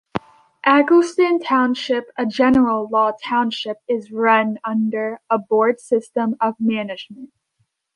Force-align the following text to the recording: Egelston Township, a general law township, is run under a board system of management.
Egelston 0.65 1.39
Township, 1.45 2.09
a 2.17 2.25
general 2.25 2.89
law 2.89 3.11
township, 3.23 3.77
is 3.87 4.09
run 4.11 4.57
under 4.63 5.19
a 5.29 5.37
board 5.37 5.79
system 5.79 6.35
of 6.41 6.55
management. 6.59 7.31